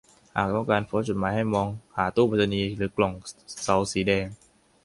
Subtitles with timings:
[0.35, 1.67] หากต้องการโพสต์จดหมายให้มอง
[1.97, 3.13] หาตู้ไปรษณีย์หรือกล่อง
[3.61, 4.25] เสาสีแดง